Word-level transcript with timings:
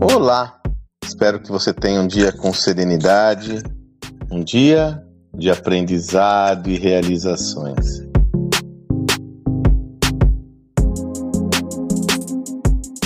Olá! 0.00 0.60
Espero 1.02 1.40
que 1.40 1.50
você 1.50 1.72
tenha 1.72 2.00
um 2.02 2.06
dia 2.06 2.30
com 2.30 2.52
serenidade, 2.52 3.62
um 4.30 4.44
dia 4.44 5.02
de 5.34 5.50
aprendizado 5.50 6.68
e 6.68 6.76
realizações. 6.76 8.02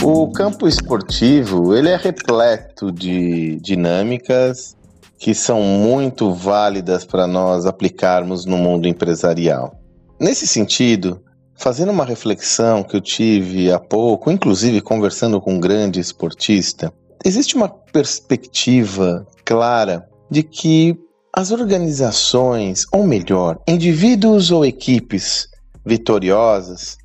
O 0.03 0.33
campo 0.33 0.67
esportivo 0.67 1.77
ele 1.77 1.91
é 1.91 1.97
repleto 1.97 2.91
de 2.91 3.57
dinâmicas 3.61 4.77
que 5.17 5.33
são 5.33 5.63
muito 5.63 6.33
válidas 6.33 7.05
para 7.05 7.27
nós 7.27 7.67
aplicarmos 7.67 8.45
no 8.45 8.57
mundo 8.57 8.89
empresarial. 8.89 9.79
Nesse 10.19 10.47
sentido, 10.47 11.23
fazendo 11.61 11.93
uma 11.93 12.07
reflexão 12.07 12.83
que 12.83 12.97
eu 12.97 13.03
tive 13.03 13.71
há 13.71 13.79
pouco, 13.79 14.31
inclusive 14.31 14.81
conversando 14.81 15.39
com 15.41 15.55
um 15.55 15.61
grande 15.61 16.01
esportista, 16.01 16.91
existe 17.23 17.55
uma 17.55 17.69
perspectiva 17.69 19.27
clara 19.45 20.09
de 20.31 20.43
que 20.43 20.99
as 21.37 21.51
organizações, 21.51 22.87
ou 22.91 23.07
melhor, 23.07 23.59
indivíduos 23.69 24.51
ou 24.51 24.65
equipes 24.65 25.49
vitoriosas, 25.85 26.97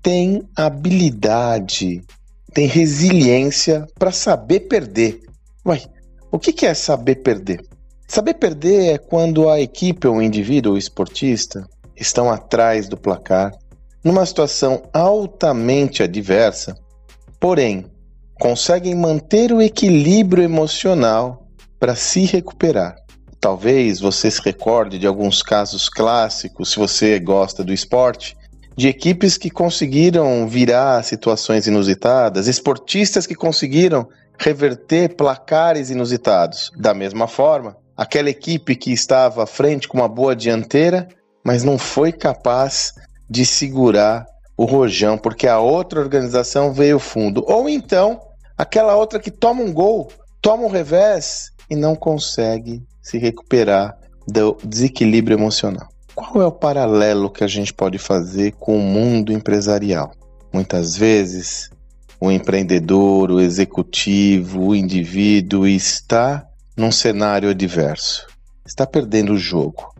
têm 0.00 0.48
habilidade, 0.56 2.02
têm 2.54 2.68
resiliência 2.68 3.84
para 3.98 4.12
saber 4.12 4.60
perder. 4.60 5.20
Uai, 5.66 5.82
o 6.30 6.38
que 6.38 6.64
é 6.64 6.72
saber 6.72 7.16
perder? 7.16 7.60
Saber 8.06 8.34
perder 8.34 8.94
é 8.94 8.98
quando 8.98 9.48
a 9.48 9.60
equipe 9.60 10.06
ou 10.06 10.16
o 10.16 10.22
indivíduo 10.22 10.72
ou 10.72 10.78
esportista 10.78 11.66
estão 11.96 12.30
atrás 12.30 12.88
do 12.88 12.96
placar, 12.96 13.52
numa 14.04 14.26
situação 14.26 14.82
altamente 14.92 16.02
adversa, 16.02 16.76
porém 17.38 17.86
conseguem 18.40 18.94
manter 18.94 19.52
o 19.52 19.62
equilíbrio 19.62 20.42
emocional 20.42 21.46
para 21.78 21.94
se 21.94 22.24
recuperar. 22.24 22.96
Talvez 23.40 24.00
você 24.00 24.30
se 24.30 24.40
recorde 24.40 24.98
de 24.98 25.06
alguns 25.06 25.42
casos 25.42 25.88
clássicos, 25.88 26.72
se 26.72 26.78
você 26.78 27.18
gosta 27.18 27.64
do 27.64 27.72
esporte, 27.72 28.36
de 28.76 28.88
equipes 28.88 29.36
que 29.36 29.50
conseguiram 29.50 30.46
virar 30.48 31.02
situações 31.02 31.66
inusitadas, 31.66 32.46
esportistas 32.46 33.26
que 33.26 33.34
conseguiram 33.34 34.08
reverter 34.38 35.14
placares 35.14 35.90
inusitados. 35.90 36.70
Da 36.76 36.94
mesma 36.94 37.28
forma, 37.28 37.76
aquela 37.96 38.30
equipe 38.30 38.74
que 38.74 38.92
estava 38.92 39.44
à 39.44 39.46
frente 39.46 39.86
com 39.86 39.98
uma 39.98 40.08
boa 40.08 40.34
dianteira, 40.34 41.08
mas 41.44 41.64
não 41.64 41.76
foi 41.76 42.12
capaz 42.12 42.94
de 43.32 43.46
segurar 43.46 44.26
o 44.54 44.66
rojão 44.66 45.16
porque 45.16 45.48
a 45.48 45.58
outra 45.58 46.00
organização 46.00 46.70
veio 46.70 46.98
fundo. 46.98 47.42
Ou 47.48 47.66
então, 47.66 48.20
aquela 48.58 48.94
outra 48.94 49.18
que 49.18 49.30
toma 49.30 49.62
um 49.62 49.72
gol, 49.72 50.12
toma 50.42 50.64
um 50.64 50.68
revés 50.68 51.50
e 51.70 51.74
não 51.74 51.96
consegue 51.96 52.82
se 53.00 53.16
recuperar 53.16 53.96
do 54.28 54.58
desequilíbrio 54.62 55.38
emocional. 55.38 55.88
Qual 56.14 56.42
é 56.42 56.46
o 56.46 56.52
paralelo 56.52 57.30
que 57.30 57.42
a 57.42 57.46
gente 57.46 57.72
pode 57.72 57.96
fazer 57.96 58.52
com 58.52 58.76
o 58.76 58.82
mundo 58.82 59.32
empresarial? 59.32 60.12
Muitas 60.52 60.94
vezes, 60.94 61.70
o 62.20 62.30
empreendedor, 62.30 63.30
o 63.30 63.40
executivo, 63.40 64.68
o 64.68 64.76
indivíduo 64.76 65.66
está 65.66 66.46
num 66.76 66.92
cenário 66.92 67.48
adverso, 67.48 68.26
está 68.66 68.86
perdendo 68.86 69.32
o 69.32 69.38
jogo, 69.38 69.91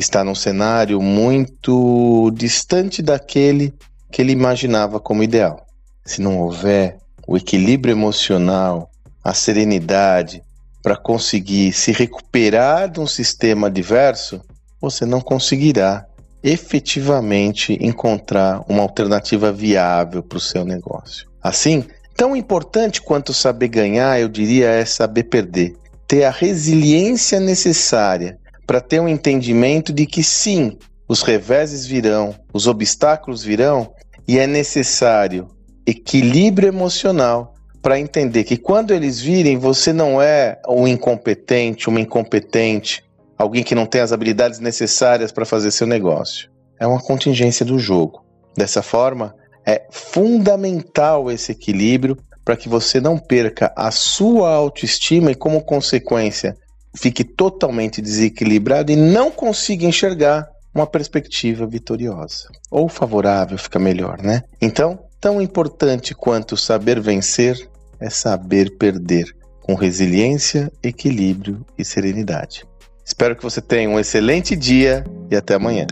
está 0.00 0.24
num 0.24 0.34
cenário 0.34 1.00
muito 1.00 2.30
distante 2.34 3.02
daquele 3.02 3.74
que 4.10 4.22
ele 4.22 4.32
imaginava 4.32 4.98
como 4.98 5.22
ideal. 5.22 5.66
Se 6.04 6.20
não 6.20 6.38
houver 6.38 6.98
o 7.26 7.36
equilíbrio 7.36 7.92
emocional, 7.92 8.90
a 9.22 9.34
serenidade 9.34 10.42
para 10.82 10.96
conseguir 10.96 11.72
se 11.72 11.92
recuperar 11.92 12.90
de 12.90 12.98
um 12.98 13.06
sistema 13.06 13.66
adverso, 13.66 14.40
você 14.80 15.04
não 15.04 15.20
conseguirá 15.20 16.06
efetivamente 16.42 17.76
encontrar 17.78 18.64
uma 18.66 18.82
alternativa 18.82 19.52
viável 19.52 20.22
para 20.22 20.38
o 20.38 20.40
seu 20.40 20.64
negócio. 20.64 21.28
Assim, 21.42 21.84
tão 22.16 22.34
importante 22.34 23.02
quanto 23.02 23.34
saber 23.34 23.68
ganhar, 23.68 24.18
eu 24.18 24.28
diria, 24.28 24.70
é 24.70 24.86
saber 24.86 25.24
perder. 25.24 25.76
Ter 26.08 26.24
a 26.24 26.30
resiliência 26.30 27.38
necessária 27.38 28.39
para 28.70 28.80
ter 28.80 29.00
um 29.00 29.08
entendimento 29.08 29.92
de 29.92 30.06
que 30.06 30.22
sim, 30.22 30.78
os 31.08 31.22
reveses 31.22 31.84
virão, 31.84 32.36
os 32.54 32.68
obstáculos 32.68 33.42
virão 33.42 33.92
e 34.28 34.38
é 34.38 34.46
necessário 34.46 35.48
equilíbrio 35.84 36.68
emocional 36.68 37.52
para 37.82 37.98
entender 37.98 38.44
que 38.44 38.56
quando 38.56 38.94
eles 38.94 39.20
virem, 39.20 39.58
você 39.58 39.92
não 39.92 40.22
é 40.22 40.56
um 40.68 40.86
incompetente, 40.86 41.88
uma 41.88 41.98
incompetente, 41.98 43.02
alguém 43.36 43.64
que 43.64 43.74
não 43.74 43.86
tem 43.86 44.02
as 44.02 44.12
habilidades 44.12 44.60
necessárias 44.60 45.32
para 45.32 45.44
fazer 45.44 45.72
seu 45.72 45.88
negócio. 45.88 46.48
É 46.78 46.86
uma 46.86 47.02
contingência 47.02 47.66
do 47.66 47.76
jogo. 47.76 48.24
Dessa 48.56 48.82
forma, 48.82 49.34
é 49.66 49.84
fundamental 49.90 51.28
esse 51.28 51.50
equilíbrio 51.50 52.16
para 52.44 52.56
que 52.56 52.68
você 52.68 53.00
não 53.00 53.18
perca 53.18 53.72
a 53.76 53.90
sua 53.90 54.50
autoestima 54.50 55.32
e, 55.32 55.34
como 55.34 55.60
consequência, 55.60 56.56
fique 56.94 57.24
totalmente 57.24 58.00
desequilibrado 58.00 58.92
e 58.92 58.96
não 58.96 59.30
consiga 59.30 59.86
enxergar 59.86 60.48
uma 60.74 60.86
perspectiva 60.86 61.66
vitoriosa. 61.66 62.48
Ou 62.70 62.88
favorável, 62.88 63.58
fica 63.58 63.78
melhor, 63.78 64.22
né? 64.22 64.42
Então, 64.60 64.98
tão 65.20 65.40
importante 65.40 66.14
quanto 66.14 66.56
saber 66.56 67.00
vencer 67.00 67.68
é 67.98 68.08
saber 68.08 68.76
perder, 68.78 69.34
com 69.60 69.74
resiliência, 69.74 70.72
equilíbrio 70.82 71.64
e 71.76 71.84
serenidade. 71.84 72.64
Espero 73.04 73.36
que 73.36 73.42
você 73.42 73.60
tenha 73.60 73.90
um 73.90 73.98
excelente 73.98 74.56
dia 74.56 75.04
e 75.30 75.36
até 75.36 75.54
amanhã. 75.54 75.86